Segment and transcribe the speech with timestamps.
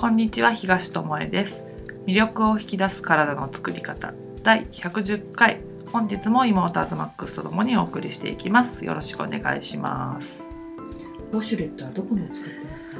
[0.00, 1.64] こんにちは東智恵です。
[2.06, 4.14] 魅力を引き出す体の作り方。
[4.44, 5.58] 第110回。
[5.90, 8.84] 本日も妹アズマックスとともにお送りしていきます。
[8.84, 10.44] よろしくお願いします。
[11.32, 12.96] ウォシュレットはどこのを使ってますか？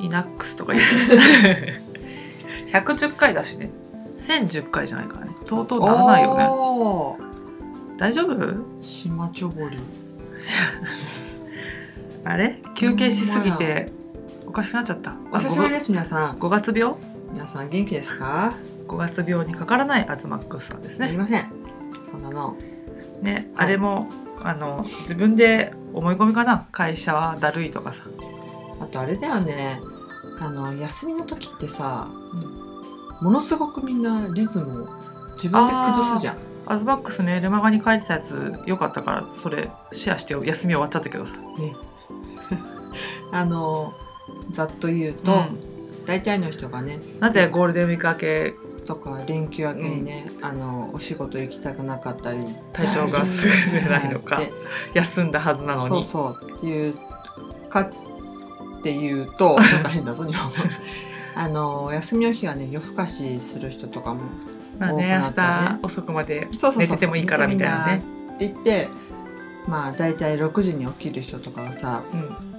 [0.00, 1.80] イナックスとか言って
[2.70, 3.70] 110回だしね。
[4.18, 5.32] 1010回じゃないからね。
[5.46, 6.44] とうとうならないよね。
[6.44, 8.82] よね大丈夫？
[8.82, 9.78] 島ちょぼり
[12.24, 12.60] あれ？
[12.74, 13.96] 休憩しすぎて
[14.48, 15.14] おかしくなっちゃった。
[15.30, 16.38] お久しぶりです皆さん。
[16.38, 16.94] 5月病？
[17.34, 18.54] 皆さん元気ですか
[18.86, 21.08] ？5月病にかからないアズマックスさんですね。
[21.08, 21.52] すみません。
[22.00, 22.56] そんなの。
[23.20, 23.66] ね、はい。
[23.66, 24.08] あれも
[24.40, 26.66] あの自分で思い込みかな？
[26.72, 28.00] 会社はだるいとかさ。
[28.80, 29.82] あとあれだよね。
[30.40, 32.10] あの休みの時ってさ、
[33.20, 34.88] ものすごくみんなリズムを
[35.34, 36.38] 自分で崩すじゃん。
[36.64, 40.42] アズマックスメールマガに書いてたやつよかったからそれシェアしてよ。
[40.42, 41.36] 休み終わっちゃったけどさ。
[43.30, 43.92] あの
[44.50, 45.44] ざっと言うと、
[46.06, 48.54] 大体の人がねなぜゴールデンウィーク明け？
[48.86, 52.38] とか連休明けにね、あのお仕事行きたくなかったり
[52.72, 54.40] 体調が優れないのか
[54.94, 56.04] 休んだはずなのに。
[56.04, 56.94] そうそうっていう
[57.68, 57.92] かっ
[58.82, 60.54] ていうとなんか変だぞ日本語
[61.36, 64.22] あの休みの日はね夜更かしする人とかも
[64.78, 65.78] まあね明多くなったね。
[65.80, 68.02] 日遅くまで寝ててもいいからみたいなね。
[68.36, 68.88] って言って
[69.66, 72.57] まあ大体6時に起きる人とかはさうん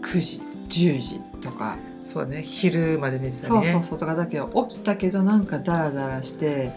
[0.00, 1.76] 9時10時とか。
[2.04, 2.42] そうだね。
[2.42, 6.72] 昼まで寝てたりそうそうねそうとかだけど起きたけどなんかダラダラして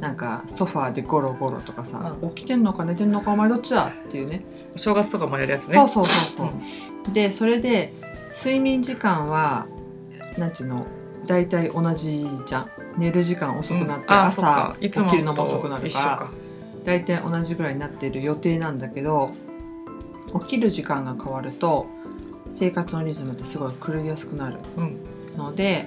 [0.00, 4.44] なんかソファーでゴロゴロとかさ、起きてんのか寝てんのかお前どっちだっていうね。
[4.74, 5.74] お正月とかもやるやつね。
[5.74, 6.58] そうそうそうそ
[7.10, 7.94] う、でそれで
[8.28, 9.66] 睡眠時間は
[10.36, 10.86] なんていうの
[11.26, 12.70] 大体同じじゃん。
[12.96, 14.12] 寝る時間遅くなって、うん。
[14.12, 16.30] 朝起きるのも遅くなるから
[16.84, 19.32] 大体同じぐらいになっている予定なんだけど
[20.40, 21.86] 起きる時間が変わると
[22.54, 24.98] 生活のリズムってすごい狂いやすくなるうん。
[25.36, 25.86] ので、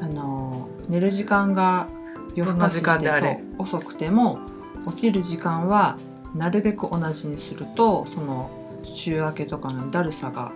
[0.00, 1.88] あの寝る時間が
[2.34, 4.40] 夜更かしして遅くても
[4.88, 5.98] 起きる時間は
[6.34, 8.50] なるべく同じにするとその
[8.82, 10.52] 週明けとかのだるさが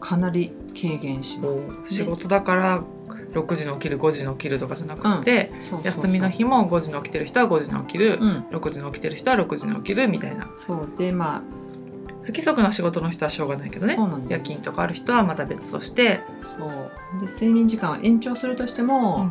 [0.00, 1.48] かなり軽減しま
[1.86, 1.94] す。
[1.94, 2.82] 仕事だから
[3.32, 5.52] 6時に起きる5時に起きるとかじゃなくて、
[5.84, 8.44] 休みの日も5時に起きてる人は5時に起きる、うん。
[8.50, 10.50] 6時に起きてる人は6時に起きるみたいな。
[10.56, 10.88] そう。
[10.96, 11.59] でまあ
[12.30, 13.96] 不規則な仕事の人はしょうがないけどね。
[14.28, 16.20] 夜勤とかある人はまた別として、
[16.58, 17.20] そう。
[17.20, 19.24] で睡眠時間を延長するとしても、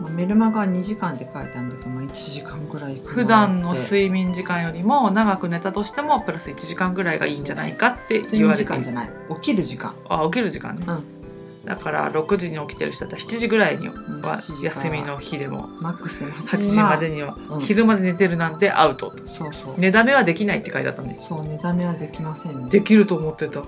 [0.00, 9.10] まあメルマガは2時間って書いてあるんだけど、まあ、1時間ぐらい普段の睡眠時間よりも長く寝たとしてもプラス1時間ぐらいがいいんじゃないかって睡眠言われている時間じゃない。
[9.34, 9.96] 起きる時間。
[10.08, 10.86] あ起きる時間ね、
[11.68, 15.68] だから6時に起きてる人だったら7時ぐらいには7時休みの日でも。
[15.80, 17.60] マックスでも8 8時時までにはうん。
[17.60, 22.70] 昼まで寝てるなんてアウトそうそう、寝だめはできないって書いてあったねそう寝だめはできませんね。
[22.70, 23.62] できると思ってた。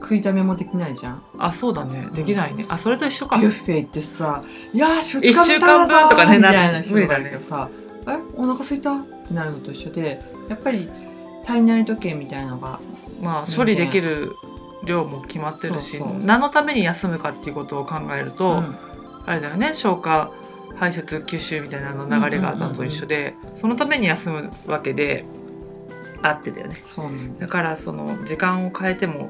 [0.00, 1.22] 食いだめもできないじゃん。
[1.38, 2.06] あそうだね。
[2.12, 3.36] できないね、あそれと一緒か。
[3.38, 7.68] ビュッフェ行ってさ「いやー2日一週間分とかねみたいな人だけどさ
[8.06, 10.88] 「えお腹空いた?」ってなるのと一緒でやっぱり
[11.44, 12.78] 体内時計みたいのが
[13.22, 14.32] まあ処理できる
[14.84, 18.76] 量も決まってるし何のために休むかっていうことを考えると、うん。
[19.26, 20.30] あれだよね消化
[20.76, 25.24] 排泄吸収みたいなの流れがあったのと一緒で、そのために休むわけで
[26.22, 26.78] あってだよね。
[27.38, 27.46] だ。
[27.46, 29.28] だからその時間を変えても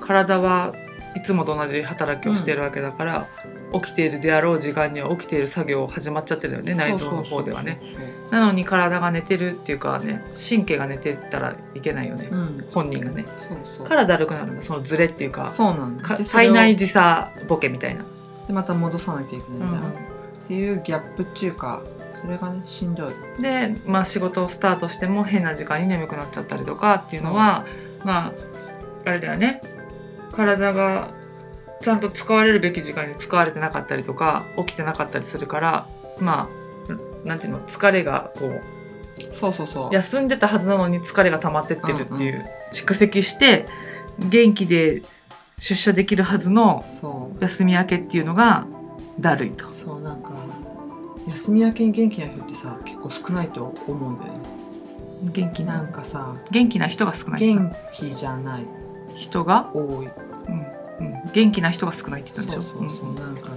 [0.00, 0.74] 体は
[1.14, 3.28] いつもと同じ働きをしているわけだから、
[3.80, 7.80] 起きているであろう時間には起きている作業始まっちゃってるよね内臓の方ではね。
[8.30, 12.68] なのに体が寝てるっていうかね神経が寝てたらいけないよね、そううん。
[12.72, 13.24] 本人がね。
[13.84, 16.02] からだるくなるんだそのズレっていうかそうなんだ。
[16.02, 18.04] か体内時差ボケみたいな、
[18.46, 19.94] でまた戻さなきゃいけないじゃん、う
[20.44, 21.82] っていうギャップっていうか
[22.20, 23.38] それがねしんどい。
[23.38, 27.64] んで、まあ、仕事をスタートしても変な時間に眠くなっちゃったりとかっていうのは
[28.04, 28.32] まあ
[29.04, 29.62] あれだよね。
[30.32, 31.10] 体が
[31.86, 35.86] ちゃんと使われるべき時間に使われてなかったりとか起きてなかったりするから
[36.18, 36.48] ま
[36.90, 38.60] あなんていうの疲れがこう
[39.30, 39.94] そうそうそう。
[39.94, 43.66] 休んでたはずなのに疲れが溜まってってるっていう、うん蓄積して
[44.18, 45.02] 元気で
[45.56, 46.84] 出社できるはずの
[47.40, 48.66] 休み明けっていうのが
[49.20, 49.68] だるいと。
[49.68, 50.32] そうなんか
[51.28, 54.40] 休み明けに元気な人ってさ結構少ないと思うんだよね。
[55.22, 58.66] 元気ななんかさ元気な人が少ない元気じゃない。
[59.14, 60.08] 人が、多い。
[60.48, 60.66] うん
[61.00, 62.72] うん、元気な人が少ないって言ったんでしょ？
[62.72, 63.14] そうそうそう。
[63.14, 63.50] なんか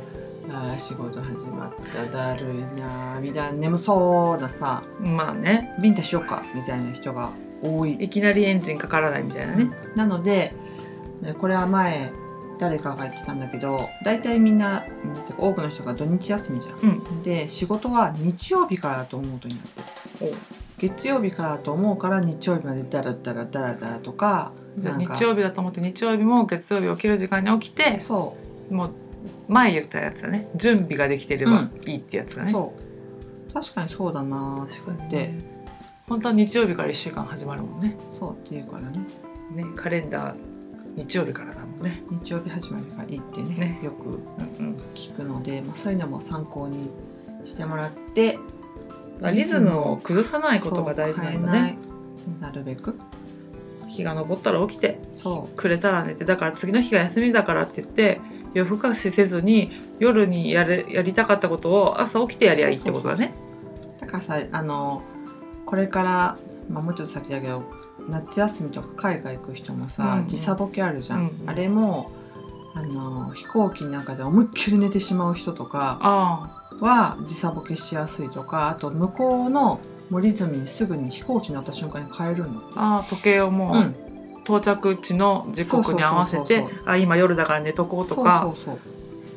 [0.52, 3.22] あー仕事始まっただるいなー。
[3.22, 4.84] みたいな眠そうなさ。
[5.00, 5.76] うんまあね。
[5.82, 7.32] ビンタしようかみたいな人が
[7.62, 7.94] 多い。
[7.94, 10.54] いきなりエンジンかからないみたいなね、なので
[11.22, 12.12] ねこれは前
[12.60, 14.86] 誰かが言ってたんだけど大体みんな
[15.38, 16.80] 多くの人が土日休みじゃん。
[16.80, 17.24] うん。
[17.24, 19.64] で仕事は日曜日からだと思うことになっ
[20.20, 20.34] てる。
[20.78, 28.36] 月曜日からだと思うから日曜日までダラダラダラダラとか日曜日だと思って日曜日も月曜日起きる時間に起きてそ
[28.70, 28.92] もう
[29.48, 30.50] 前言ったやつだね。
[30.56, 32.74] 準備ができてればいいってやつだね、そ
[33.50, 33.54] う。
[33.54, 35.18] 確かにそうだな確かにで。
[35.18, 35.60] ね
[36.08, 37.96] 本当は日曜日から1週間始まるもんね。
[38.18, 39.00] そうっていうからね。
[39.52, 40.36] ねカレンダー
[40.96, 42.04] 日曜日からだもんね。
[42.10, 43.80] 日曜日始まりがいいってねね。
[43.84, 44.78] よくうんうん。
[44.96, 46.90] 聞くので、まあ、そういうのも参考に
[47.46, 48.40] してもらって
[49.34, 51.78] リズムを崩さないことが大事なんだね。
[52.42, 53.00] なるべく
[53.90, 58.22] 日が昇ったら起きてそくれたら寝てだから次の日が休みだからって言って
[58.54, 63.34] 夜更かしせずに夜にやれやりたかったことを朝起きてやりゃいいってことだね。
[63.98, 65.04] うだからさあの
[65.66, 66.38] これから、
[66.70, 67.64] まあ、もうちょっと先だけど
[68.08, 70.28] 夏休みとか海外行く人もさ、うんうん。
[70.28, 71.50] 時差ボケあるじゃん、うんうん。
[71.50, 72.12] あれも
[72.74, 76.76] あの飛行機の中で思いっきり寝てしまう人とかあ。
[76.80, 82.62] は時差ボケしやすいとかあと向こうのもうリズムにすぐに飛行機乗った瞬間に変えるの。
[82.76, 83.96] あああ時計をもう、うん。
[84.46, 88.52] 到着地の時刻に合わせてあ今夜だから寝とこうとか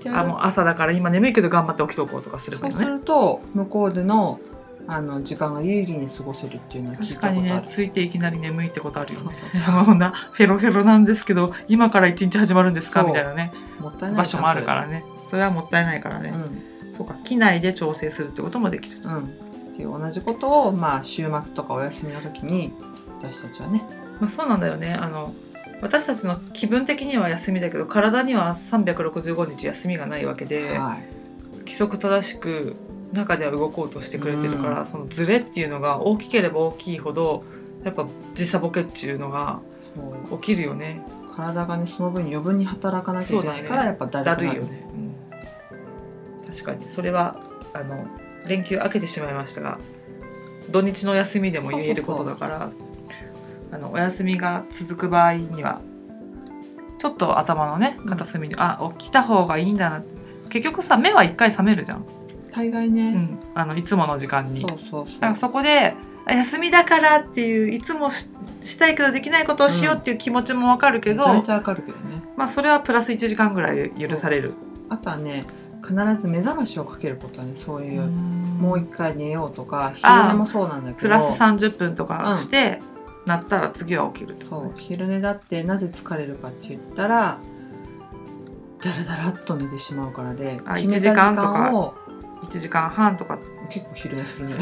[0.07, 4.41] あもう朝だから今眠いけど頑張って起きとこうとかすればそすいういのねると向こうでの
[4.89, 7.43] あの時間が有意義に過ごせるっていうのは確かに。
[7.43, 9.35] ねついていきなり眠いってことあるよね。
[9.35, 9.95] そうそうもう。
[9.97, 13.03] なヘロヘロなんですけど今から一日始まるんですか？
[13.05, 13.53] みたいなね。
[14.17, 15.05] 場所もあるからね。
[15.25, 16.95] それはもったいないからね、うん。
[16.95, 18.99] そうか機内で調整するってこともできる。
[19.05, 19.35] うん、
[19.73, 22.73] っていう同じことを、まあ、週末とかお休みの時に
[23.21, 23.83] 私たちはね。
[24.21, 24.93] まあ、そうなんだよね。
[24.95, 25.35] あの
[25.81, 31.05] 私たちの気分的には休みだけど体には365日休みがないわけで、はい。
[31.61, 32.77] 規則正しく
[33.13, 34.87] 中では動こうとしてくれてるから、うん。
[34.87, 37.45] そのズレっていうのが大きければ大きいほど
[37.85, 39.61] やっぱ時差ボケっていうのが
[40.33, 41.03] 起きるよね。
[41.35, 46.87] 体がねその分余分に働かなきゃいけないから、やっぱだるいよね、うん、確かに。
[46.87, 47.41] それは
[47.73, 48.07] あの
[48.47, 49.79] 連休明けてしまいましたが
[50.71, 52.71] 土日の休みでも言えることだから
[53.73, 55.81] あのお休みが続く場合には
[56.99, 60.05] ちょっと頭のね片隅に、あ起きた方がいいんだな。
[60.51, 62.07] 結局さ目は一回覚めるじゃん、
[62.53, 64.61] 大概ね、うん、あのいつもの時間に。
[64.61, 65.07] そうそうそう。
[65.07, 65.95] だからそこで
[66.27, 68.31] あ休みだからっていういつもし
[68.63, 72.23] したいけどできないことをしようっていう気持ちもわかるけど、めちゃめちゃわかるけどね。
[72.37, 74.55] まあそれはプラス1時間ぐらいで許される。
[74.89, 75.47] あとはね
[75.83, 81.01] 必ず目覚ましをかけることはねそういう、もう一回寝ようとか昼寝もそうなんだけど。
[81.01, 82.81] プラス30分とかして、
[83.27, 87.39] なったら次は起きるそう昼寝だってなぜ疲れるかって言ったら
[88.83, 91.95] だらだらっと寝てしまうからであ決めた1時間とかを
[92.43, 93.39] 1時間半とか。
[93.71, 94.55] 結構昼寝するね。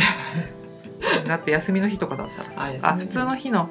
[1.26, 2.70] だって休みの日とかだったらさ。
[2.82, 3.70] あ普通の日の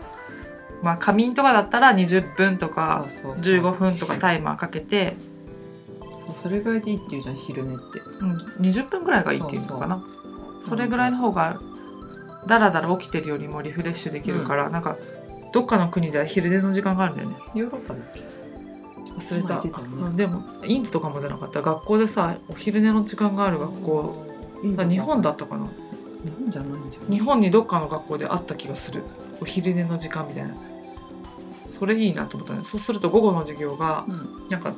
[0.82, 3.56] まあ仮眠とかだったら20分とかそうそうそう。
[3.56, 5.16] 15分とかタイマーかけて、
[6.42, 8.00] それぐらいでいいっていうじゃん昼寝って。
[8.20, 10.04] うん、20分ぐらいがいいっていうのかな。
[10.68, 11.60] それぐらいの方が
[12.48, 14.98] だらだら起きてるよりもリフレッシュできるから、なんか
[15.54, 17.38] どっかの国では昼寝の時間があるんだよね。
[17.56, 18.24] ヨーロッパだっけ？
[19.18, 19.62] 忘れた。
[19.62, 19.72] ね。
[19.92, 21.62] うんでもインドとかもじゃなかった？
[21.62, 24.26] 学校でさお昼寝の時間がある学校。
[24.62, 25.66] 日本だったかな？
[26.24, 29.04] 日本じゃないんじゃん日本にどっかの学校であった気がする。
[29.42, 30.56] お昼寝の時間みたいな。
[31.72, 32.62] それいいなと思ったね。
[32.66, 34.48] そうすると午後の授業がうん。
[34.50, 34.74] なんか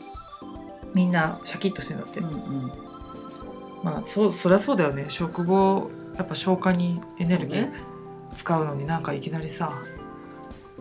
[0.93, 2.71] みんなシャキッとしてんだって、うんうん。
[3.83, 5.05] まあそうそりゃそうだよね。
[5.09, 7.71] 食後やっぱ消化にエネルギー
[8.35, 9.81] 使うのになんかいきなりさ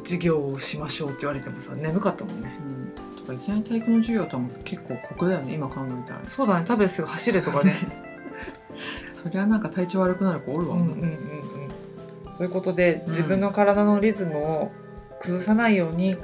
[0.03, 2.59] 授業をしましょうって言われてもさ眠かったもんね。
[2.61, 3.17] うん。
[3.17, 6.21] とかいきなり体育の授業とは結構酷だよね今考えたら。
[6.27, 6.67] そうだね。
[6.67, 7.77] 食べてすぐ走れとかね。
[9.13, 11.21] そりゃなんか体調悪くなる子おるわ、うんうんうんうん。
[12.39, 14.73] ということで自分の体のリズムを
[15.21, 16.17] 崩さないように、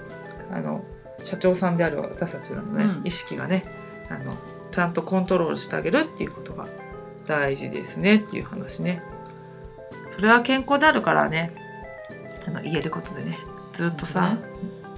[0.51, 0.83] あの
[1.27, 3.03] 社長さんである私たちのね、うん。
[3.05, 3.65] 意識がね
[4.09, 4.37] あの
[4.71, 6.69] ちゃんとコントロールしてあげるっていうことが
[7.27, 9.03] 大事ですねっていう話ね。
[10.11, 11.53] それは健康であるからね
[12.47, 13.39] あの言えることでね
[13.73, 14.39] ずっとさ、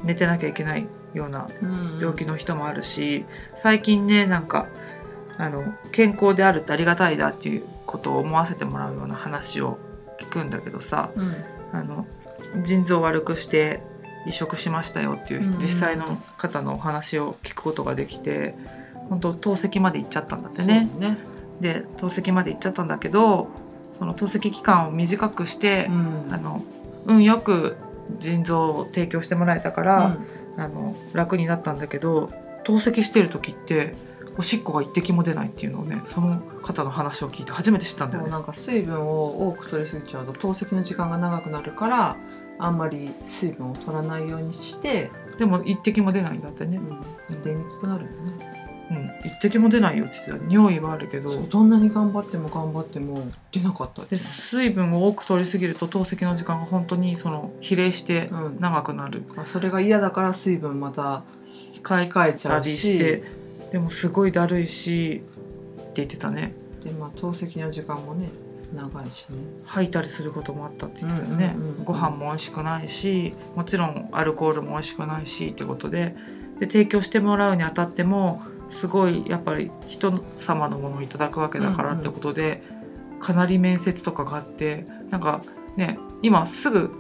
[0.04, 1.98] 寝てなきゃいけないようなうん。
[1.98, 3.24] 病気の人もあるし
[3.56, 4.68] 最近ねなんか
[5.38, 9.78] あの健康であるってありがたいだっていうことを思わせてもらうような話を
[10.20, 11.34] 聞くんだけどさうん。
[11.72, 12.06] あの
[12.62, 13.82] 腎臓を悪くして
[14.26, 18.54] 移植しましたよっていううんうん実際の方のお話を聞くことができて
[19.08, 20.88] 本当透析まで行っちゃったんだってね。
[20.98, 21.18] ね
[21.60, 23.48] で透析まで行っちゃったんだけど
[23.98, 26.62] その透析期間を短くしてう、んあの
[27.04, 27.76] 運よく
[28.20, 30.16] 腎臓を提供してもらえたから、
[30.56, 32.30] あの楽になったんだけど
[32.64, 33.94] 透析してる時って
[34.36, 38.30] おしっこが一滴も出ないっていうのをねその方の話を聞いて初めて知ったんだよね。
[38.30, 42.16] なんか水分を多く取りすぎちゃうと透析の時間が長くなるから
[42.58, 46.78] あんまり水分を取らないようにして、でも一滴も出ないんだってね。
[46.78, 48.58] うん、出にくくなるよね。
[48.90, 51.42] うん、一滴も出ないよって言ってた尿意はあるけど。
[51.42, 58.56] どんなに頑張っても頑張っても出なかったで水分を多く取りすぎると透析の時間が本当にその比例してうん。
[58.60, 61.22] 長くなる、まあそれが嫌だから水分また
[61.74, 62.78] 控え控えちゃたりうし。
[62.78, 63.22] して
[63.72, 65.22] でもすごいだるいし
[65.82, 66.54] って言ってたね。
[66.82, 68.30] でまあ透析の時間もね
[68.74, 69.38] 長いしね。
[69.64, 71.84] 吐いたりすることもあったって言ってたよね、うんうんうんうん。
[71.84, 76.16] ご飯も美味しくないしもちろんアルコールも美味しくないしってことで。
[76.58, 82.62] で提供してもらうにあたってもすごいやっぱり人様のものをいただくわけだからってことで、
[83.20, 85.42] かなり面接とかがあってなんか
[85.76, 86.90] ね今すぐ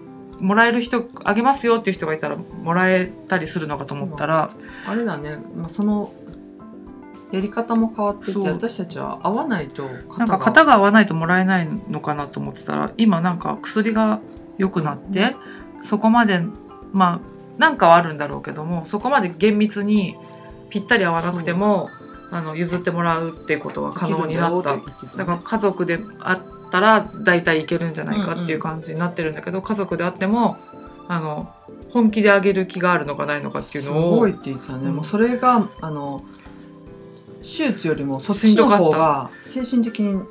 [0.40, 4.48] もらえる人あげますよっていう人がいたらもらえたりするのかと思ったら、
[4.86, 6.12] あれだね、まあ、その
[7.32, 10.74] やり方も変わってて私たちは合わないと型なんか型が。
[10.74, 14.20] 合わないともらえないのかなと思ってたら今なんか薬が
[14.56, 15.36] 良くなって、
[15.82, 16.42] そこまで
[16.92, 17.20] まあ
[17.58, 20.16] なんかはあるんだろうけどもそこまで厳密に
[20.70, 21.90] ぴったり合わなくても
[22.30, 24.76] あの譲ってもらうってことは可能になった。
[25.16, 30.58] だから家族であったら大体いけるんじゃないかっていう感じになってるんだけど、家族であっても
[31.08, 31.52] あの
[31.90, 34.16] 本気であげる気があるのかないのかっていうすのを。
[34.16, 36.20] ごいって言ってたね、うんもうそれがあの
[37.40, 40.22] 手術よりもそっちの方が精神的に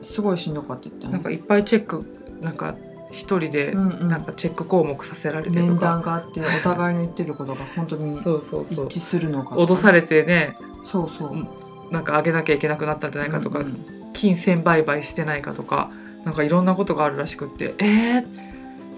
[0.00, 1.12] すごいしんどかったって言ったね。
[1.14, 2.04] なんかいっぱいチェック
[2.40, 2.76] なんか
[3.10, 4.08] 一人でうんうん。
[4.08, 8.86] なんかチェック項目させられてと面か、談があってお互いの言ってることが本当にそうそうそう。
[8.86, 10.56] 一致するのか脅されてね。
[10.84, 11.48] そうそう、うん
[11.90, 14.12] なんかあげなきゃいけなくなったんじゃないかとか、うんうん。
[14.12, 15.90] 金銭売買してないかとか。
[16.24, 18.26] なんかいろんなことがあるらしくってえー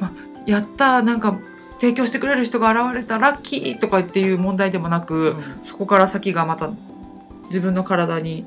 [0.00, 0.10] ま、
[0.46, 1.38] やったなんか
[1.78, 6.70] 提供してくれる人が現れたラッキーとかっていう問題でもなく、そこから先がまた
[7.48, 8.46] 自分の体に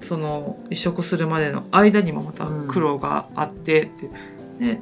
[0.00, 4.10] その移植するまでの間にもまた苦労があってって、
[4.58, 4.80] で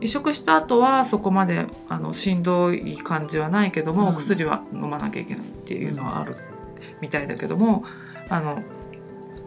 [0.00, 4.14] 移植した後はそこまであのしんどい感じはないけども、うん。
[4.14, 6.36] お薬は飲まなきゃいけないっていうのはある
[7.00, 7.84] みたいだけども、
[8.28, 8.62] あの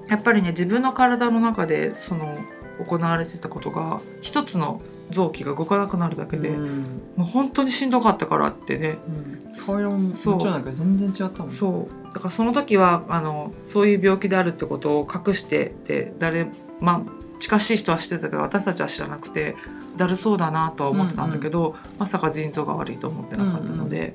[0.07, 2.37] やっぱりね自分の体の中でその
[2.85, 6.81] 行われてたことが一つの臓器が動かなくなるだけで、うん。
[7.15, 8.97] もう本当にしんどかったからってね。
[9.07, 9.65] うん。
[9.65, 12.13] 顔色もそう全然違ったもんそう。
[12.13, 16.47] だからその時はあのそういう病気であるってことを隠してて誰
[16.79, 19.55] まあ近しい人は知ってたけど私たちは知らなくて
[19.97, 24.13] だるそうだなとは思ってたんだけど、まさか腎臓が悪いと思ってなかったので、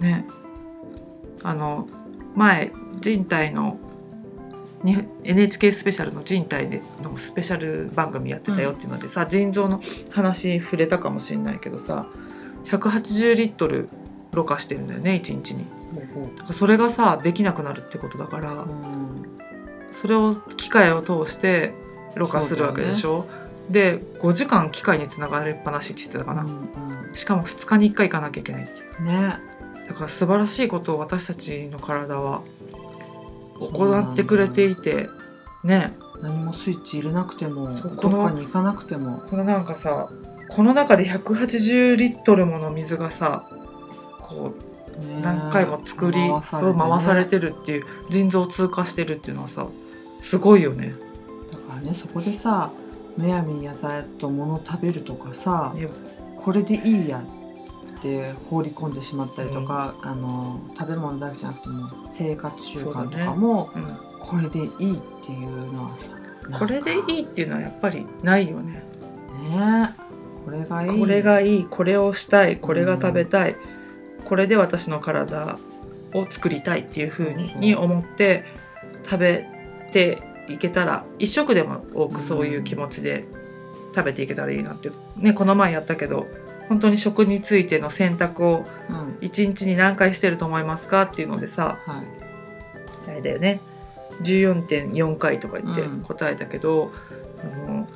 [0.00, 0.26] ね
[1.42, 1.88] あの
[2.34, 3.87] 前人体のに
[4.84, 9.80] NHK スペシャルの人体でのスペシャル番組やってたよっていうのでさ、腎臓の
[10.10, 12.06] 話触れたかもしれないけどさ
[12.66, 13.88] 180リットル
[14.32, 15.64] ろ過してるんだよね1日に。
[16.14, 19.38] ほうほだからそれがさできなくなるってことだから、ううん。
[19.92, 21.72] それを機械を通して
[22.14, 23.26] ろ過するわけでしょ、
[23.70, 26.68] で5時間機械につながれっぱなしって言ってたかな、うん
[27.14, 29.38] しかも2日に1回行かなきゃいけないってね。
[29.88, 32.42] だから素晴らしいことを私たちの体は
[33.58, 35.08] 行ってくれていて
[35.64, 35.96] ね。
[36.22, 39.22] 何もスイッチ入れなくてもどこのかに行かなくても。
[39.28, 40.08] このなんかさ
[40.48, 43.48] この中で180リットルもの水がさ
[44.20, 44.54] こ
[45.00, 46.72] うね何回も作り、回されてね。
[46.72, 49.66] そう回されてるっていう腎臓を通過してるっていうのはさ
[50.20, 50.94] すごいよね。
[51.52, 52.72] だからねそこでさ
[53.16, 55.74] むやみにやたらと物を食べるとかさ
[56.36, 57.22] これでいいや
[57.98, 63.96] って放り込んでしまったりとか、あの食べ物だけじゃなくても生活習慣とかも、うん。
[64.20, 65.96] これでいいっていうのは
[66.58, 68.82] これでいいっていうのはやっぱりないよね。
[69.48, 69.94] ね
[70.44, 71.00] これがいい。
[71.00, 71.64] これがいい。
[71.66, 72.58] これをしたい。
[72.58, 73.56] これが食べたい、
[74.24, 75.58] これで私の体
[76.14, 78.44] を作りたいっていうふうに思って
[79.04, 79.46] 食べ
[79.92, 83.26] ていけたら一食でも多くそういう気持ちで
[83.94, 84.90] 食べていけたらいいなって。
[85.16, 86.26] ねこの前やったけど
[86.68, 89.16] 本当に食についての選択をうん。
[89.20, 92.06] 1日に何回してると思いますかっていうのでさはい。
[93.08, 93.60] あれだよね。
[94.22, 96.02] 14.4回とか言ってうん。
[96.02, 96.92] 答えたけど、
[97.42, 97.88] あの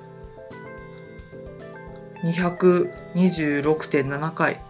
[2.24, 4.60] 226.7回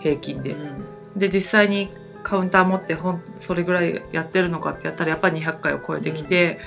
[0.00, 0.84] 平均で、うん。
[1.16, 1.90] で実際に
[2.22, 6.58] カウンター持ってほんそれぐらいやってるのかってやったらやっぱり200回を超えてきて、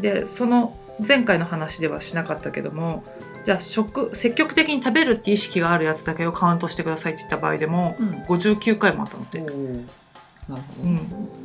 [0.00, 3.04] でその前回の話ではしなかったけども
[3.44, 8.08] じゃあ食積極的に食べるって意識があるやつだけをカウントしてくださいって言った場合でもうん。
[8.22, 9.40] 59回もあったので。
[9.40, 10.98] なるほど、うん、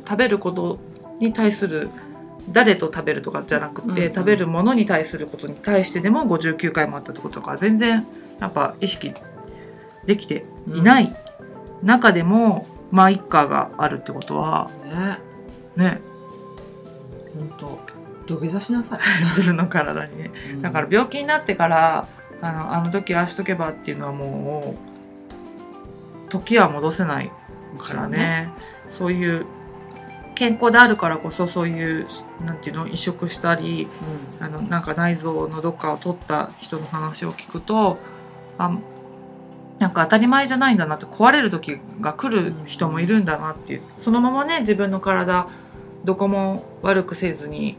[0.06, 0.78] 食べること
[1.20, 1.90] に対する
[2.48, 4.14] 誰と食べるとかじゃなくて、うんうん。
[4.14, 8.06] 食べるものに対することに対してでも59回もあったってことが全然
[8.40, 9.12] やっぱ意識
[10.06, 11.14] できていない
[11.82, 15.18] 中でも、まあ一家があるってことはね。
[15.76, 16.00] ね。
[17.34, 17.66] 本当
[18.30, 19.00] 土下座しなさい、
[19.34, 20.30] 自分の体にね。
[20.52, 20.62] うん。
[20.62, 22.06] だから病気になってから
[22.40, 24.76] あのあの時ああしとけばっていうのはも
[26.28, 27.30] う時は戻せない
[27.78, 28.50] からね。
[28.88, 29.46] そういう
[30.34, 32.06] 健康であるからこそそういう
[32.46, 33.88] なんていうの移植したり
[34.40, 37.98] あのなんか内臓のどっかを取った人の話を聞くと
[38.58, 38.72] あ
[39.78, 43.82] なんか当たり前じゃないんだなって壊れる時が来る人もいるんだなっていう。
[43.96, 45.46] そのままね自分の体
[46.04, 47.76] どこも悪くせずに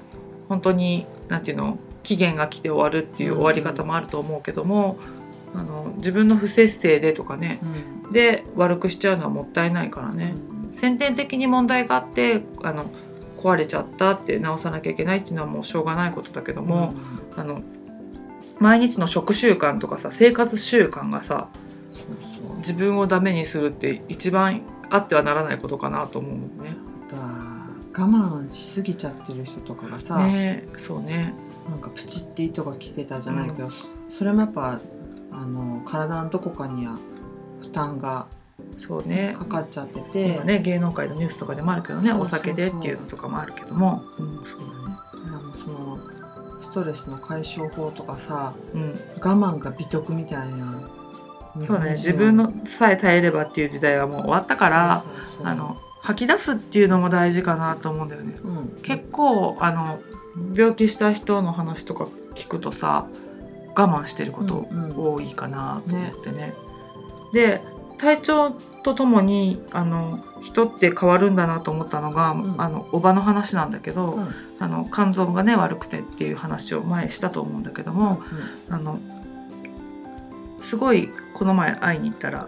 [0.51, 4.97] 本当になんていうの期限が来て終わるっていう終わり方もあると思うけども、
[5.55, 7.61] あの自分の不節制でとかね
[8.03, 8.11] うん。
[8.11, 10.35] で悪くしちゃうのはもったいないからね、
[10.73, 12.83] 先天的に問題があってあの
[13.37, 16.93] 壊れちゃったって直さなきゃいけないっていうのはもうしょうがないことだけども、
[17.37, 17.61] あの
[18.59, 21.47] 毎日の食習慣とかさ生活習慣がさ
[22.57, 26.75] 自分をダメにするって一番あってはならないことかなと思うね。
[27.93, 31.33] 我慢しすぎちゃってる人とかがさ、ねそうね。
[31.69, 33.69] なんかプチって糸が来てたじゃないけど、
[34.07, 34.79] それもやっぱ
[35.31, 36.97] あの体のどこかには
[37.61, 38.27] 負担が
[38.77, 39.35] そうね。
[39.37, 44.95] かかっちゃってて、今ね芸能界のニュースとかでもあるけどねお酒でっていうのとかもあるけども、うん、そうだね。
[45.53, 45.99] その
[46.59, 50.81] ストレスの解消法とかさうん、我慢が美徳みたいな。
[51.67, 55.03] そうだね自分のさえ耐えればっていう時代はもう終わったから、
[55.43, 58.37] あの吐き出すっていうのも大事かなと思うんだよね。
[58.43, 59.99] うん、結構あの
[60.55, 63.05] 病気した人の話とか聞くとさ
[63.75, 65.13] 我慢してることうんうん。
[65.13, 66.53] 多いかなと思ってね。
[67.33, 67.61] で
[67.97, 68.51] 体調
[68.83, 72.55] とともにあの人って変わるんだなと思ったのが、ん。
[72.57, 74.27] あのおばの話なんだけど、うん。
[74.59, 78.21] あの肝臓がね悪くてっていう話を前したと思うんだけども、
[78.69, 78.97] あの
[80.61, 82.47] すごいこの前会いに行ったら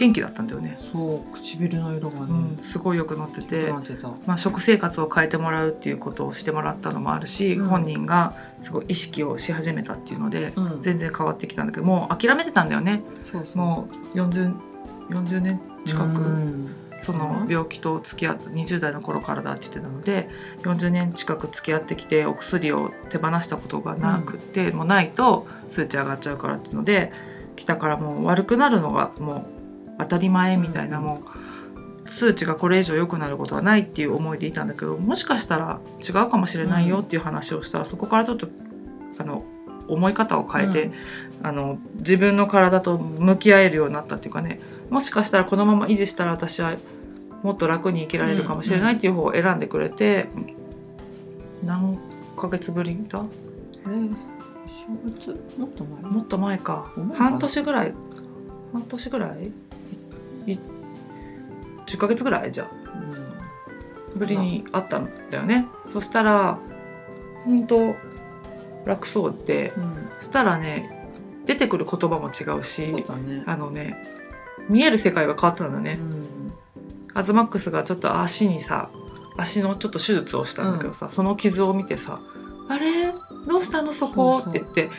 [0.00, 0.78] 元気だったんだよね。
[0.92, 3.70] そう唇の色がね、うん、すごい良くなってて、
[4.26, 7.66] まあ、食生活を変えてもらうっていうことをしてもらったのもあるし、うん。
[7.66, 10.80] 本人がすごい意識をし始めたっていうので、うん。
[10.80, 13.02] 全然変わってきたんだけどもう諦めてたんだよね。
[13.20, 13.58] そうそう。
[13.58, 14.54] もう 40,
[15.10, 16.74] 40年近く、うん。
[16.98, 20.28] その病気と付き合って20代の頃からだって言ってたので
[20.62, 27.12] 40年近く付き合ってきてお薬を手放したことがなくって、もうないと数値上がっちゃうからっていうので
[27.56, 29.59] 来たからもう悪くなるのがもう
[30.00, 38.48] 当たり前みたいな、うんもう数値がこれ以上良くなることはないっていう思いでいたんだけどもしかしたら違うかもしれないよっていう話をしたら、そこからちょっと
[39.18, 39.44] あの
[39.86, 40.90] 思い方を変えて、
[41.44, 44.58] あの自分の体と向き合えるようになったっていうかね
[44.90, 46.76] もしかしたらこのまま維持したら私は
[47.44, 50.26] もっと楽に生きられるかもしれないっていう方を選んでくれて、
[51.62, 51.96] 何
[52.36, 53.24] ヶ月ぶりだ？
[53.84, 54.16] えー
[54.66, 55.58] 正月？
[55.58, 56.02] もっと前？
[56.02, 56.90] もっと前か。
[57.14, 57.94] 半年ぐらい。
[58.72, 59.52] 半年ぐらい？
[60.46, 62.80] 10ヶ月ぐらいじゃあ。
[64.16, 65.68] ぶりに会ったんだよね。
[65.86, 66.58] そしたら
[67.44, 67.94] 本当
[68.84, 71.08] 楽そうでうん、うんそしたらね
[71.46, 73.04] 出てくる言葉も違うしね。
[73.46, 73.96] あのね
[74.68, 76.52] 見える世界が変わってたんだね、うん。
[77.14, 78.90] アズマックスがちょっと足にさ
[79.36, 82.20] 足のちょっと手術をしたんだけどさ、その傷を見てさ
[82.68, 83.12] 「あれ？
[83.48, 83.92] どうしたの？
[83.92, 84.90] そこ?」って言って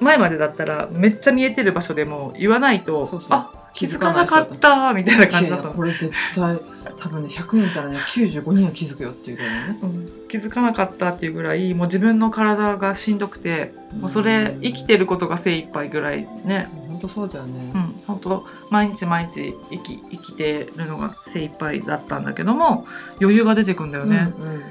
[0.00, 3.28] 前までだったらめっちゃ見えてる場所でも言わないとそうそう。
[3.30, 5.68] あ気づかなかったみたいな感じだった。
[5.68, 6.58] これ絶対
[6.96, 9.78] 多分ね100人いたらね95人は気づくよっていうぐらいね。
[9.82, 16.68] うん気づかなかったっていうぐらいもう自分の体がしんどくてもうそれ生きてることが精一杯ぐらいね。
[16.88, 22.86] 本当そうだよね、うん、本当毎日毎日生き生きてるのが精一杯だったんだけども
[23.20, 24.62] 余裕が出てくんだよね、うんうん。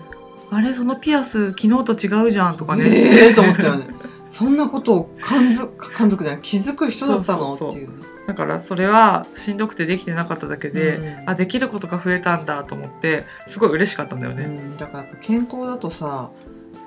[0.50, 3.88] あれそのピアス昨日と違うじゃんとかね、ええと思ったよね。
[4.28, 6.42] そんなことを感づ感づくじゃない？
[6.42, 7.54] 気づく人だったの？
[7.54, 7.90] っていう。
[7.90, 11.30] ねだからそれはしんどくてできてなかっただけで、うん。
[11.30, 16.32] あできることが増えたんだと思ってすごい嬉しかったんだよね、うん、だから健康だとさ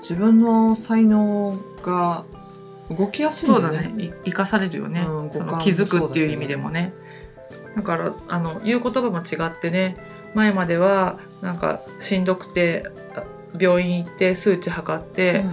[0.00, 2.24] 自分の才能が
[2.90, 6.92] 動きやすいんそうだよね生かされるよね、うんその気づくっていう意味でもね。
[7.76, 9.96] だからあの言う言葉も違ってね
[10.34, 13.22] 前まではなんかしんどくてあ
[13.58, 15.44] 病院行って数値測って、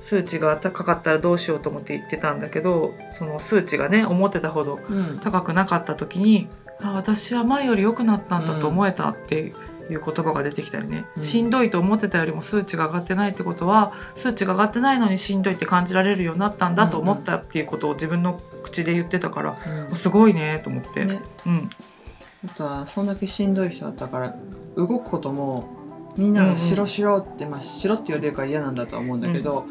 [0.00, 4.96] 数値が高かったらどうしようと思って言ってたんだけどその数値がね思ってたほどうん。
[4.96, 6.48] うん高くなかった時に
[6.80, 9.52] あ私は前より良くなったんだと思えたって
[9.90, 11.22] いう言葉が出てきたりね、うん。
[11.22, 19.58] しんどいと思ってたよりも数値が上がってないってことは数値が上がってないのにしんどいって感じられるようになったんだと思ったっていうことを自分の口で言ってたから、
[19.90, 19.96] うん。
[19.96, 21.20] すごいねと思って、ね。
[21.44, 21.70] うん、
[22.46, 24.36] あとはそんだけしんどい人だったから
[24.76, 25.68] 動くことも
[26.16, 29.66] みんながしろしろって、まあしろって言われるから嫌なんだとは思うんだけど、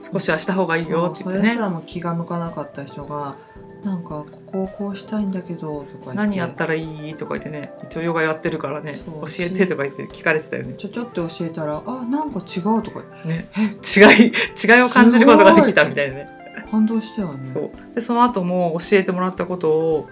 [0.00, 1.48] 少しはした方がいいよって言ってね。
[1.48, 3.36] それすらも気が向かなかった人が
[3.84, 7.72] なんかここをこうしたいんだけどとか何やったらいいとか言ってね。
[7.84, 9.00] 一応ヨガやってるからね。
[9.06, 10.74] 教えてとか言って聞かれてたよね。
[10.74, 13.48] ちょちょって教えたらあなんか違うとかね。
[13.56, 16.28] 違い違いを感じることができたみたいなね。
[16.70, 17.44] 感動したよね。
[17.52, 17.94] そう。
[17.94, 20.08] でその後も教えてもらったことを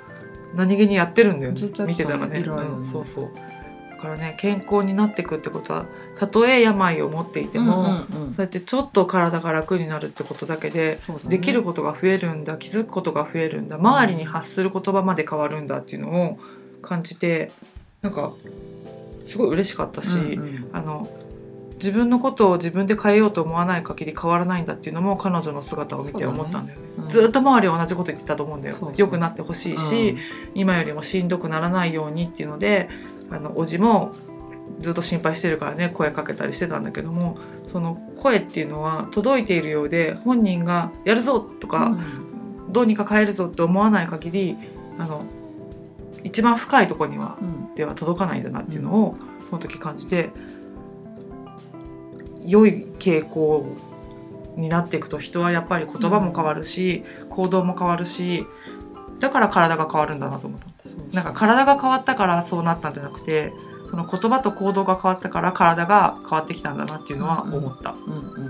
[0.54, 1.60] 何気にやってるんだよね。
[1.86, 2.40] 見てたらね。
[2.40, 2.44] ね。
[2.46, 3.30] うんそうそう。
[3.34, 3.42] だ
[4.04, 5.86] からね健康になっていくってことは
[6.16, 8.34] たとえ病を持っていても、うんうんうん。
[8.34, 10.96] そうやってちょっと体が楽になるってことだけでね。
[11.24, 16.38] できることが増えるんだ気づくことが増えるんだ周りに発する言葉まで変わるんだっていうのを
[16.82, 17.50] 感じて
[18.02, 18.32] なんか
[19.24, 20.68] すごい嬉しかったし、うんうん。
[20.72, 21.08] あの
[21.74, 26.86] 自分のことを自分で変えようと思わない限り変わらないんだっていうのも彼女の姿を見て思ったんだよね。
[26.98, 27.08] うん。
[27.08, 28.92] ずっと周りは同じこと言ってたと思うんだよ。
[28.96, 30.16] 良くなってほしいし、
[30.54, 32.88] 今よりもしんどくならないようにっていうので
[33.30, 34.14] あのおじも
[34.80, 42.24] ずっと心配してるからね声かけたりしてたんだけどもその声っていうのは届いているようで本人が「やるぞ!」とか、うん
[42.74, 44.56] どうにか変えるぞって思わない限り
[44.98, 45.24] あの
[46.24, 49.16] 一番深いところにはうんでは届かないんだなっていうのを、
[49.48, 50.30] その時感じて
[52.44, 53.64] 良い傾向
[54.56, 58.44] になっていくと人はやっぱり言葉も変わるし、行動も変わるし
[59.20, 60.66] だから体が変わるんだなと思った。
[61.12, 63.52] なんか体が変わったからそうなったんじゃなくて
[63.90, 67.94] その言葉と行動が変わったから体が変わってきたんだなっていうのは思った。
[68.06, 68.46] うんうん。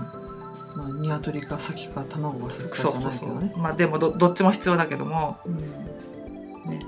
[0.75, 3.53] まあ鶏か先か卵が先かじゃないけどね。
[3.55, 3.59] う。
[3.59, 5.37] まあでもどどっちも必要だけども。
[5.45, 5.57] うん。
[5.57, 6.79] ね。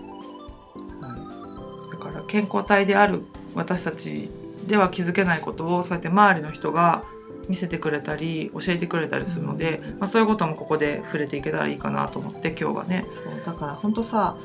[1.02, 4.32] はだから健康体である私たち
[4.66, 7.04] では気づけないことをそうやって周りの人が
[7.48, 10.00] 見せてくれたり教えてくれたりするので、うん。
[10.00, 13.06] まあ、そういうこともここで触れていけたらいいかなと思って今日はね。
[13.08, 13.46] いそう。
[13.46, 14.36] だから本当さ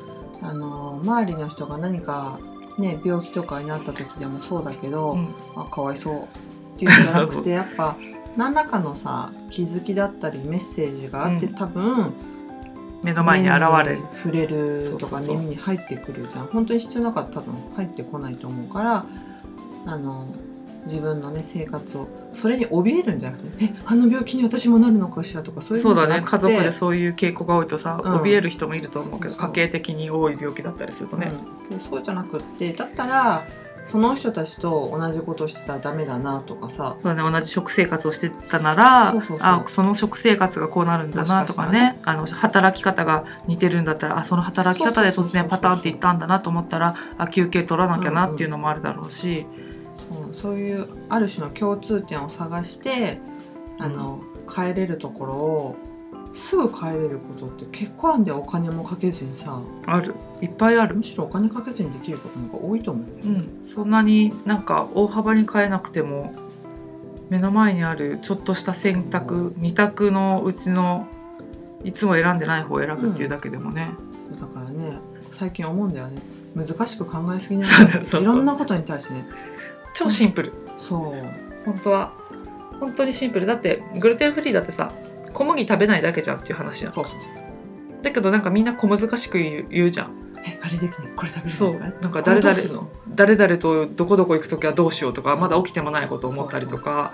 [0.43, 2.39] あの周りの人が何か
[2.79, 5.35] ね病気とかになった時でもそうだけど、うん。
[5.57, 6.27] あかわいそうっ
[6.79, 7.97] ていうんじゃなくて やっぱ
[8.37, 11.55] 何らかのさ気づきだったりメッセージがあって、うん。
[11.55, 12.13] 多分
[13.03, 14.01] 目の前に現れる。
[14.23, 16.47] 触れるとか耳に入ってくるじゃん。
[16.47, 19.05] 本当に必要なかったら多分入ってこないと思うから
[19.87, 20.27] あの
[20.87, 22.09] 自分のね生活を。
[22.35, 26.23] それに怯えるんじゃなくて「えあの病気に私もなるのかしら」とかそういうそうだね。
[26.25, 28.15] 家族でそういう傾向が多いとさ、うん。
[28.23, 31.33] 怯える人もいると思うけど家系的に多い病気だったりするとね、
[31.71, 33.45] うん、そうじゃなくってだったら
[33.87, 36.97] その人たちと同じことしてたらダメだなとかさ。
[37.01, 37.31] そうだね。
[37.31, 49.62] 同じ食生活をしてたならあその食生活がこうなるんだなとかもしかねあの働き方が似てるんだったらあその働き方で突然パターンっていったんだなと思ったらあ休憩取らなきゃなっていうのもあるだろうし、うん、
[50.33, 53.21] そういうある種の共通点を探して
[53.79, 54.21] あの、
[54.55, 55.77] 変えれるところを
[56.35, 59.61] すぐ変えれることって結構あんでお金もかけずにさ。
[59.87, 60.15] ある。
[60.41, 60.97] いっぱいある。
[60.97, 61.03] む。
[61.03, 63.07] しろお金かけずにできることの方が多いと思う。
[63.27, 66.33] うん、そんなになんか大幅に変えなくても
[67.29, 71.07] 目の前にあるちょっとした選択2択のうちの
[71.85, 73.91] いつも選んでない方を選ぶっていうだけでもね、
[74.41, 74.99] だからね
[75.33, 76.23] 最近思うんだよね。
[76.55, 77.69] 難しく考えすぎない
[78.23, 79.25] いろんなことに対してね
[80.05, 80.53] 超シンプル。
[80.79, 81.65] そう。
[81.65, 82.13] 本当は。
[82.81, 83.47] 本当にシンプル。
[83.47, 84.93] だってグルテンフリーだってさ
[85.33, 86.95] 小麦食べないだけじゃんっていう話じゃん
[88.03, 90.11] だけどなんかみんな小難しく言う言うじゃん。
[90.45, 91.09] えあれできない？
[91.15, 91.79] これ食べそう。
[91.79, 97.13] なんか誰々誰々とどこどこ行く時はどうしようとかまだ起きてもないことを思ったりとか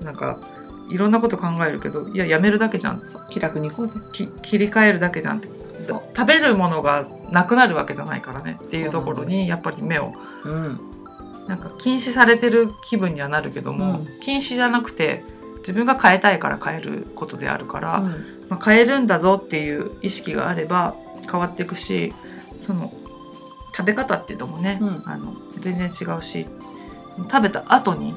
[0.00, 0.40] なんか
[0.88, 3.02] いろんなこと考えるけどいややめるだけじゃん。
[3.28, 4.00] 気楽に行こうぜ。
[4.12, 5.48] き切り替えるだけじゃんって。
[5.86, 8.58] 食べるものがなくなるわけじゃないからね。
[8.64, 10.14] っていうところにやっぱり目を
[10.44, 10.80] うん
[11.46, 14.20] なんか禁止されてる気分にはなるけども、うん。
[14.20, 15.24] 禁止じゃなくて
[15.58, 18.46] 自分が変えたいから変えることであるから、うん。
[18.48, 20.94] まあ、変えるんだぞっていう意識があれば
[21.30, 22.12] 変わっていくし
[22.58, 22.92] その
[23.74, 25.02] 食べ方っていうのもね、うん。
[25.04, 26.46] あの全然違うし
[27.16, 28.16] 食べた後に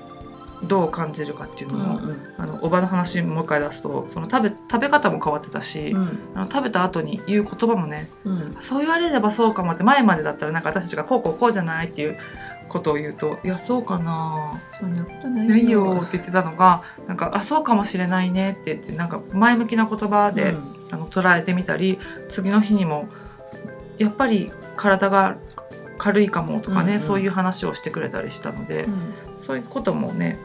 [0.64, 2.00] どう感じるかっていうのも、
[2.38, 6.20] あのおばの話もう一回出すとその食べ食べ方も変わってたし、うん。
[6.34, 8.58] あの食べた後に言う言葉もねうん。
[8.60, 12.18] そう言われればそうかもって前までだったらなんか私たちがこうこうこうじゃないっていう
[12.70, 14.60] ことを言うと「いやそうかな。
[14.80, 20.76] そんなことないよ」って言ってたのがなんか「あそうかもしれないね」って言ってなんか前向きな言葉で、うん。
[20.92, 21.98] あの捉えてみたり
[22.30, 23.08] 次の日にも
[23.98, 25.36] やっぱり体が
[25.98, 27.00] 軽いかもとかね、うんうん。
[27.00, 29.14] そういう話をしてくれたりしたので、うん。
[29.40, 30.38] そういうこともね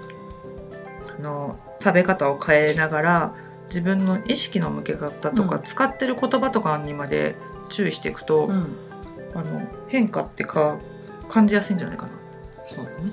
[1.18, 3.34] あの食べ方を変えながら
[3.66, 5.62] 自分の意識の向け方とか、うん。
[5.62, 7.36] 使ってる言葉とかにまで
[7.68, 8.76] 注意していくと、うん。
[9.34, 10.78] あの変化ってか
[11.30, 12.12] 感じやすいんじゃないかな。
[12.64, 13.12] そうだね。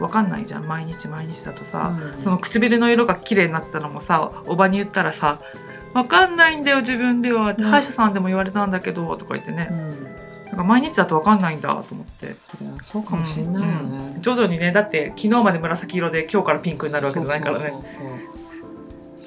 [0.00, 0.64] わかんないじゃん。
[0.64, 2.20] 毎日毎日だとさ、うん。
[2.20, 5.40] その唇の色が綺麗になってたのもさおばに言ったらさ
[5.94, 7.64] 「わかんないんだよ自分では」うん。
[7.64, 10.04] 歯医者さんでも言われたんだけど」とか言ってね、うん。
[10.46, 12.36] なんか毎日だとわかんないんだと思って。
[12.82, 14.10] そうかもしれないようん。
[14.14, 17.72] ね徐々にねだって昨日まで紫色で今日からピンクになるわけじゃないからね。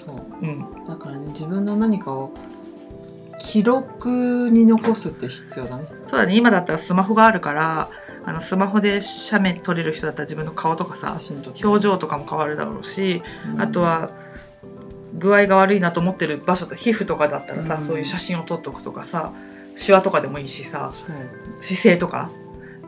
[0.06, 2.32] そうそうん、だからね自分の何かを
[3.38, 5.86] 記録に残すって必要だね。
[6.08, 6.36] そうだね。
[6.36, 7.89] 今だったらスマホがあるから
[8.23, 11.17] あのスマホで写メ撮れる人だったら自分の顔とかさ
[11.63, 13.62] 表情とかも変わるだろうし、うん。
[13.62, 14.12] あとは
[15.15, 17.81] 具合が悪いなと思ってる場所と皮膚とかだったらさ、うん。
[17.81, 19.34] そういう写真を撮っておくとかさ
[19.75, 20.93] シワとかでもいいしさ
[21.60, 22.29] 姿勢とか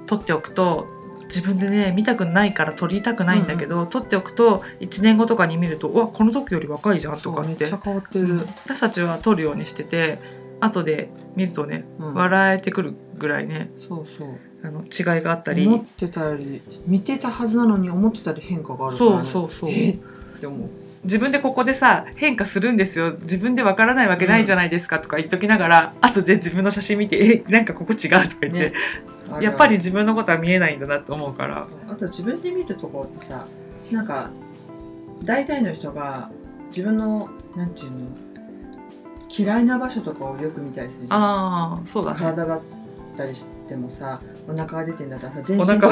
[0.06, 0.88] 撮っておくと
[1.24, 10.20] 自分でね見たくないから撮りたくないんだけど、撮っておくと1年後とかに見ると「うわこの時より若いじゃん」とかってそうめっちゃ変わってる、私たちは撮るようにしてて
[10.60, 12.14] 後で見るとね、うん。
[12.14, 13.72] 笑えてくるぐらいね。
[13.88, 15.68] そうそうあの違いがあったり。
[15.68, 19.70] 思ってたより見てたはずなのに思ってたより変化があるから、そうね、そうそう。
[19.70, 19.92] え？
[19.92, 19.98] っ
[20.40, 20.70] て思う。
[21.04, 23.18] 自分でここでさ変化するんですよ。
[23.24, 27.52] 自分でわからないわけないじゃないですかとか言っときながら、後で自分の写真見て「え？
[27.52, 28.74] なんかここ違う」とか言って、ね。
[29.42, 31.68] やっぱり自分のことは見えないんだなと思うから。
[31.90, 33.46] あと自分で見るところってさ
[33.92, 34.30] なんか
[35.24, 36.30] 大体の人が
[36.68, 37.98] 自分のなんていうの
[39.36, 41.20] 嫌いな場所とかをよく見たりするじゃん。
[41.20, 42.20] ああそうだね。
[42.20, 42.62] 体だっ
[43.18, 45.92] たりしてもさお腹が出てんだったらさ全身お腹お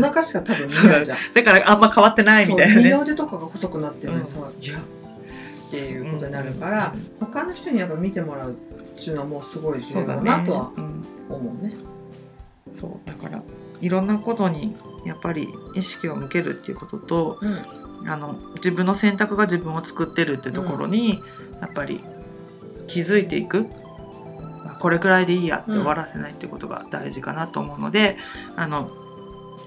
[0.00, 1.18] 腹しか多分見ないじゃん。
[1.34, 4.78] だからあんま変わってないみたいなそう二ねの腕とかが細くなってるのにさ、いや。
[4.78, 8.54] っていうことになるから、他の人にやっぱ見てもらうっ
[8.96, 11.74] ていうのはもうすごい重要だなとはうん思うね。
[12.74, 13.42] そうだから
[13.80, 17.64] いろんなことにやっぱり意識を向けるっていうこととうん。
[18.04, 21.22] あの自分の選択が自分を作ってるっていうところに、
[21.60, 22.00] やっぱり
[22.88, 23.66] 気づいていく
[24.82, 28.16] これくらいでいいやって終わらせないってことが大事かなと思うので、
[28.56, 28.90] あの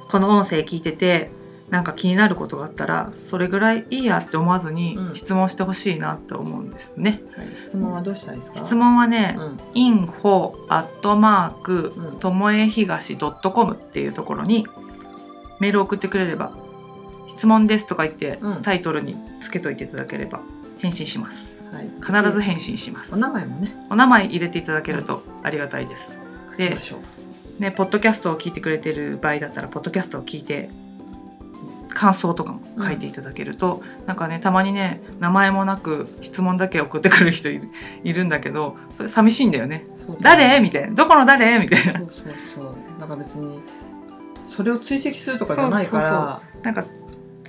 [0.10, 1.32] この音声聞いてて
[1.70, 5.16] なんか気になることがあったらそれぐらいいいやって思わずにうん。
[5.16, 7.22] 質問してほしいなって思うんですね。
[7.38, 8.60] はい、質問はどうしたらいいですか？
[8.60, 14.68] 質問はね、うん、info アットマークうんともえひがし .com っていうところに
[15.62, 16.52] メールを送ってくれれば
[17.28, 18.62] 質問ですとか言ってうん。
[18.62, 20.42] タイトルにつけといていただければ
[20.80, 23.14] 返信しますはい、必ず返信します。
[23.14, 23.76] お名前もね。
[23.90, 26.16] お名前入れていただけるとありがたいです。
[26.58, 26.78] で
[27.60, 30.70] ねポッドキャストを聞いてくれてる場合だったらポッドキャストを聞いて
[31.94, 37.70] 感想とかも書いていただけると、なんかねたまにね名前もなく質問だけ送ってくる人いる
[38.04, 39.86] いるんだけどそれ寂しいんだよね。
[40.20, 40.60] 誰？
[40.60, 40.94] みたいな。
[40.94, 41.60] どこの誰？
[41.60, 42.00] みたいな。
[42.00, 42.76] そうそうそう。
[43.00, 43.62] だから別に
[44.48, 46.42] それを追跡するとかじゃないから。
[46.62, 46.84] なんか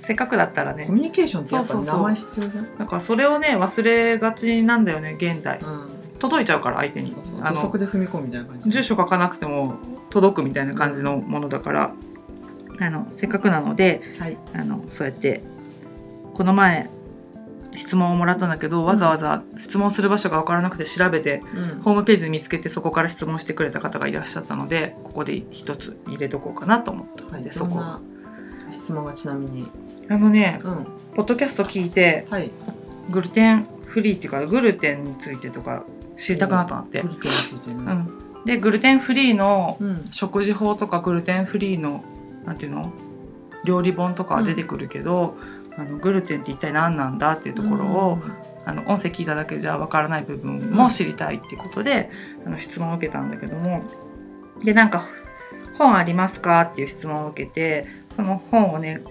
[0.07, 0.85] せっかくだったらね。
[0.85, 2.67] コミュニケーションってやっぱ名前必要じゃん。
[2.77, 5.59] なんかそれをね忘れがちなんだよね現代。
[5.59, 5.89] うん。
[6.17, 7.11] 届いちゃうから相手に。
[7.11, 9.75] で踏み込むみたいな感じ住所書かなくても
[10.09, 11.93] 届くみたいな感じのものだから、
[12.79, 14.37] あのせっかくなのではい。
[14.53, 15.43] あのそうやって
[16.33, 16.89] この前
[17.73, 21.81] 質問をもらったんだけどわざわざ質問する場所が分からなくて調べて、うん。
[21.81, 27.43] ホームページで見つけてそこから質問してくれた方がいらっしゃったのでここで一つ入れとこうかなと思ったのはい。
[27.43, 27.83] で、そこ。
[28.69, 29.71] 質問がちなみに？
[30.09, 30.87] あのねうん。
[31.15, 32.51] ポッドキャスト聞いてはい。
[33.09, 37.01] グルテンフリーっていうかグルテンについてとか知りたくなったなって。
[37.01, 40.05] グ、ルテンについてねうん、でグルテンフリーのうん。
[40.11, 42.03] 食事法とかグルテンフリーの
[42.45, 42.93] なんていうの？
[43.65, 45.35] 料理本とかは出てくるけど、
[45.77, 48.19] あのグルテンって一体何なんだっていうところを、
[48.65, 52.09] あの音声聞いただけじゃわからない部分も知りたいっていうことで、
[52.45, 53.83] あの質問を受けたんだけども。
[54.63, 55.01] でなんか
[55.77, 59.01] 「本ありますか?」っていう質問を受けてその本をね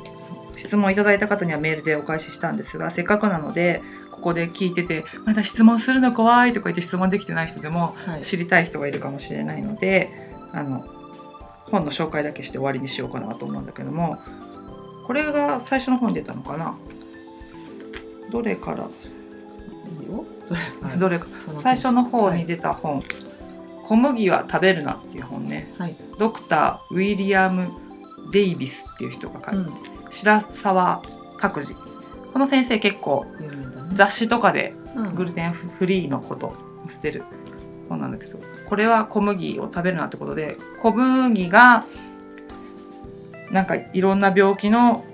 [0.56, 8.22] 質問いただいた方にはメールでお返ししたんですがせっかくなのでここで聞いてて「まだ質問するの怖い」とか言って質問できてない人でもはい。
[8.22, 10.84] 知りたい人がいるかもしれないのであの
[11.70, 14.18] 本の紹介だけして終わりにしようかなと思うんだけども
[15.06, 16.74] これが最初の本に出たのかな？
[18.30, 18.88] どれから？
[20.98, 21.26] どれか
[21.62, 23.02] 最初の方に出た本
[23.84, 25.72] 「小麦は食べるな」っていう本ね。
[25.78, 25.96] はい。
[26.18, 27.68] ドクターウィリアム・
[28.32, 31.02] デイビスっていう人が書いて、うん白沢
[31.38, 31.74] 拓司
[32.32, 33.26] この先生結構
[33.92, 35.14] 雑誌とかでうん。
[35.14, 37.24] グルテンフリーのことを載せてる。
[37.88, 41.86] 本なんだけどこれは小麦を食べるなってことで小麦が
[43.50, 45.04] なんかいろんな病気の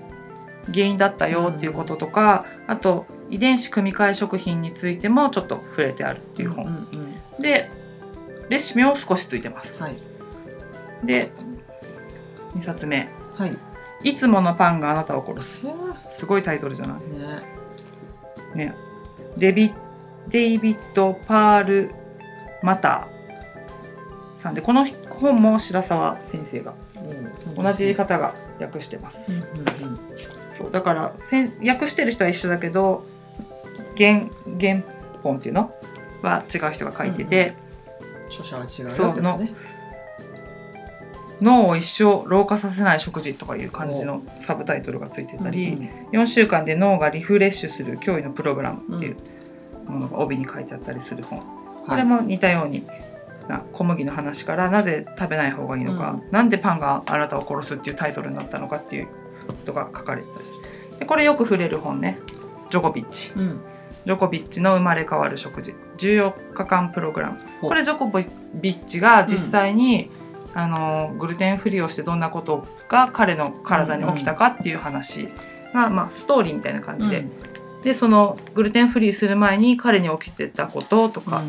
[0.73, 7.69] 原因だったよっていうこととか、あと遺伝子組み換え食品についてもちょっと触れてあるっていう本、うんうんで
[8.49, 9.81] レシピも少しついてます。
[9.81, 9.97] はい。
[11.03, 11.31] で
[12.55, 13.09] 2冊目。
[13.35, 13.57] はい
[14.03, 15.65] 「いつものパンがあなたを殺す。
[15.65, 15.73] ね」
[16.11, 16.99] すごいタイトルじゃない？
[18.55, 18.65] ね。
[18.67, 18.75] ね。
[19.37, 19.73] デビ
[20.27, 21.91] デイビッド・パール・
[22.61, 26.73] マターさんでこの本も白沢先生が
[27.47, 27.63] うん。
[27.63, 29.99] 同じ方が訳してます、うんうんうん。
[30.51, 33.05] そうだからせん訳してる人は一緒だけど
[33.97, 34.81] 原原
[35.21, 35.71] 本っていうの？
[36.21, 37.53] は違う人が書いてて、
[38.27, 39.53] 著者は違うよってね
[41.43, 49.17] 脳を一生老化させない食事とかいう感じのサブタイトルがついてたり、4週間で脳がリフレッシュする驚異のプログラムっていう
[49.85, 51.43] ものが帯に書いてあったりする本、
[51.85, 52.85] これも似たように
[53.49, 59.07] な小麦の話からなぜ食べない方がいいのか、なんでパンがあなたを殺すっていうタイトルになったのかっていう
[59.47, 60.99] ことが書かれてたりする。
[60.99, 62.19] でこれよく触れる本ね。
[62.69, 63.33] ジョコビッチ。
[63.35, 63.61] うん。
[64.05, 65.75] ジョコビッチの生まれ変わる食事。
[65.97, 67.39] 14日間プログラム。
[67.61, 68.23] これジョコビ
[68.73, 70.09] ッチが実際に、
[70.53, 75.27] あのグルテンフリーをしてどんなことが彼の体に起きたかっていう話
[75.73, 77.25] が、まあ、ストーリーみたいな感じで、
[77.83, 81.43] でそのグルテンフリーする前に彼に起きてたこととか、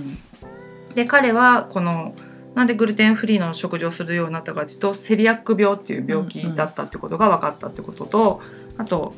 [0.95, 2.15] で彼はこの
[2.55, 8.41] なんでグルテンフリーの食事をするようになったかというとセリアック病っていう病気だったってことが分かったってことと、
[8.79, 9.15] あと、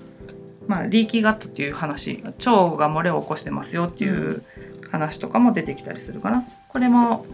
[0.67, 4.43] まあ、リーキーガットっていう話腸が漏れを起こしてますよっていう
[4.91, 6.45] 話とかも出てきたりするかな。
[6.69, 7.25] これも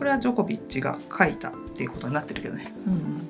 [0.00, 3.28] これはジョコビッチが書いたっていうことになってるけどね、うん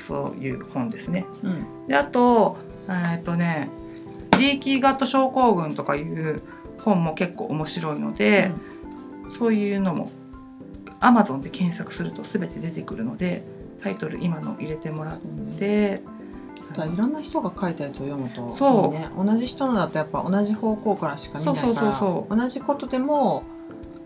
[0.00, 1.26] そういう本ですね。
[1.42, 1.86] うん。
[1.88, 2.56] であと
[2.86, 3.68] えーっとね
[4.38, 6.40] リーキーガット症候群とかいう
[6.78, 8.52] 本も結構面白いので、
[9.28, 10.12] そういうのも
[11.00, 13.44] Amazon で検索すると全て出てくるので
[13.82, 15.20] タイトル今の入れてもらっ
[15.58, 16.00] て、
[16.76, 23.42] いろんな人が書いたやつを読むとそういいね、同じ人のだとやっぱ同じ方向からしか見ないからそうそうそうそ同じことでも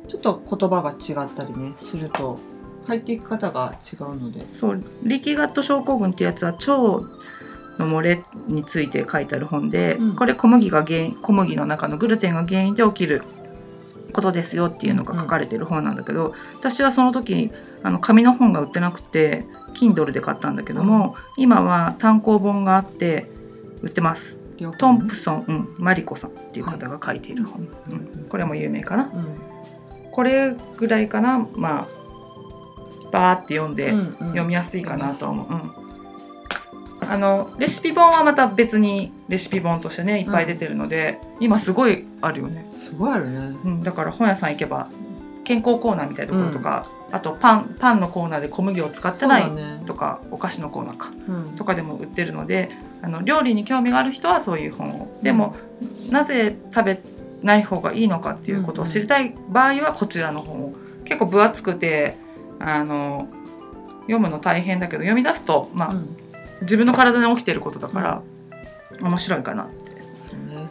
[0.09, 2.39] ちょっと言葉が違ったりねすると
[2.87, 6.73] 入っていく方が違うので、そうリーキーガット症候群ってやつは腸
[7.79, 10.17] の漏れについて書いてある本で、うん。
[10.17, 13.23] これ小麦が原因小麦の中のグルテンが原因で起きる
[14.13, 23.31] ことですよっていうのが書かれてる本なんだけど、私はその時あの紙の本が売ってなくて Kindle で買ったんだけども、今は単行本があって
[23.81, 24.37] 売ってます。
[24.79, 29.11] トンプソン、うん、マリコさんっていう方が書いている本、うん、これも有名かな。
[29.13, 29.52] うん
[30.13, 31.47] これぐらいかな。
[31.55, 31.89] まあ
[33.11, 34.15] バーって読んで、うんうん。
[34.29, 35.47] 読みやすいかなと思う。
[35.51, 35.73] うん。
[37.09, 43.39] あのレシピ本はまた別にレシピ本としてねいっぱい出てるので、今すごいあるよね、すごいあるね。
[43.65, 44.89] うん、だから本屋さん行けば
[45.45, 49.51] 健康コーナーみたいなところとか、あとパンパンのコーナーで小麦を使ってない
[49.85, 51.57] とか、お菓子のコーナーかうん。
[51.57, 52.69] とかでも売ってるので
[53.03, 55.19] あの料理に興味がある人はそういう本を。
[55.23, 55.57] でも、
[56.13, 57.01] なぜ食べ
[57.43, 60.75] ない方がいいのかっていうことを知りたい場合はこちらの本を
[61.05, 62.17] 結構分厚くて
[62.59, 63.29] あの
[64.03, 66.17] 読むの大変だけど読み出すと、まあうん。
[66.63, 68.23] 自分の体に起きてることだから、
[69.01, 69.93] 面白いかなって。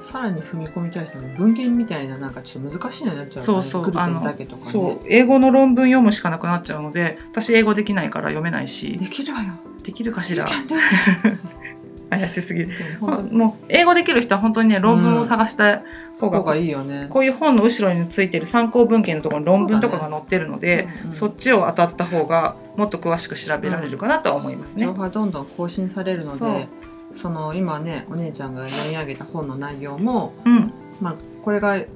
[0.03, 4.99] さらに踏み込みたい人の文献みたいななんかちょっと難しいのになっちゃうそうそうあのねそう。
[5.07, 8.97] 英語の論文読むしかなくなっちゃうので私英語できないから読めないし。
[8.97, 9.53] できるわよ。
[9.83, 10.47] できるかしら
[12.11, 12.69] 怪しすぎる。
[12.69, 12.97] で
[13.31, 15.85] もう英語できる人は本当にね論文を探した方が
[16.21, 17.07] 当方がいいよね。
[17.09, 24.85] こういう本の後ろについてる参考文献のところに論文とかが載ってるのでそ,、うんうんっちを当たった方がもっと詳しく調べられるかなとは思いますね。
[24.85, 26.53] 情報がどんどん更新されるのそう。
[26.53, 26.67] で
[27.15, 30.71] その今ねお姉ちゃんが読み上げた本の内容も、うん、
[31.01, 31.87] まあ、これが今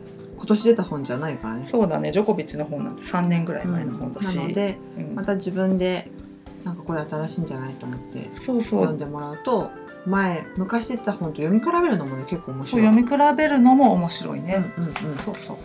[0.48, 1.66] 年出た本じゃないからね。
[1.66, 2.12] そうだね。
[2.12, 5.16] ジョコビッチの本なんて3年ぐらい前の本だし、なのでうん。
[5.16, 6.10] また自分で
[6.64, 8.80] なんかこれ新しいんじゃないと思ってそうそう。
[8.82, 9.70] 読んでもらうと
[10.06, 13.04] 前昔出てた本と読み比べるのもね結構面そう白い。
[13.04, 14.74] 読み比べるのも面白いね。
[14.78, 15.58] うんうんうんそうそう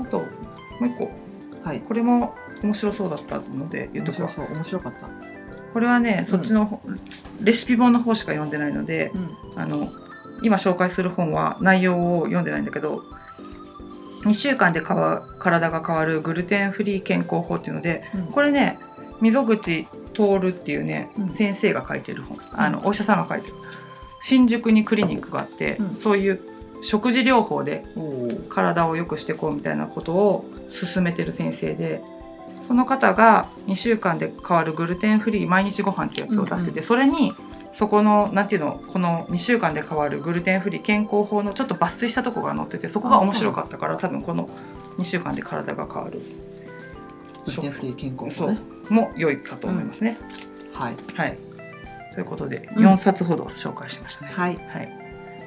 [0.00, 0.26] あとも
[0.82, 1.10] う一個
[1.64, 1.80] はい。
[1.80, 5.08] これも面白そうだったので言っとくわ面白そう面白かった。
[5.72, 6.80] これはねそっちの方、
[7.42, 9.18] レシピ本の方しか読んでないのでう
[9.58, 9.88] んあの
[10.42, 13.02] 今紹介する本は内容を読んでないんだけど
[14.24, 18.78] 2週間で変わ体が変わるグルテンフリー健康法っていうのでうんこれね
[19.20, 21.30] 溝口徹っていうね、うん。
[21.30, 22.38] 先生が書いてる本。
[22.52, 23.54] あのお医者さんが書いてる。
[24.20, 25.96] 新宿にクリニックがあって、うん。
[25.96, 26.40] そういう
[26.80, 27.84] 食事療法で
[28.48, 30.44] 体を良くしていこうみたいなことを
[30.92, 32.02] 勧めてる先生で
[32.66, 37.34] その方が2週間で変わるグルテンフリー毎日ご飯っていうやつを出してて、うんそれに
[37.72, 44.50] そこのなんていうのこの2週間で変わるグルテンフリー健康法のちょっと抜粋したとこが載っててそこが面白かったから多分この
[44.98, 46.20] 2週間で体が変わる。
[47.46, 48.48] グルテンフリー健康そう。
[48.48, 48.60] 法ね。
[48.92, 50.18] も良いかと思いますね。
[50.72, 50.96] はい。
[51.14, 51.38] はい。
[52.14, 52.86] ということでうん。
[52.86, 54.32] 4冊ほど紹介しましたね。
[54.32, 54.56] はい。
[54.68, 54.92] はい、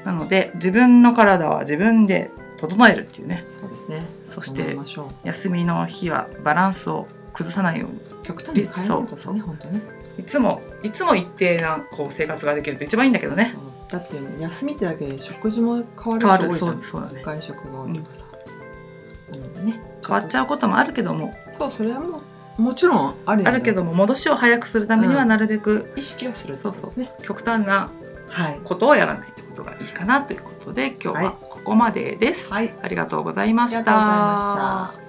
[0.06, 3.46] なので自分の体は自分で整えるっていうね。
[3.50, 4.06] そうですね。
[4.26, 4.78] そして
[5.24, 7.98] 休みの日はバランスを崩さないように。
[7.98, 9.34] う極端に変えないことそう。
[9.34, 9.82] ね本当ね。
[10.18, 13.56] いつもいつも一定なこう生活ができると一番いいんだけどね。
[13.90, 16.72] だって休みってだけで食事も変わる人多いじゃ。
[16.72, 17.22] うんそうだね。
[17.24, 18.26] 外食が多いとかさ。
[19.34, 19.82] なのでね。
[20.06, 21.34] 変わっちゃうこともあるけども。
[21.52, 22.22] そうそれはもう
[22.62, 27.12] もちろんあるあるけども戻しを早くするためにはうんなるべく意識をするってことですね。
[27.24, 27.92] 極端な
[28.30, 28.60] はい。
[28.64, 32.74] ことをやらないってことがいいかなということで今日はここまでです、はい。
[32.82, 35.01] ありがとうございましたありがとうございました。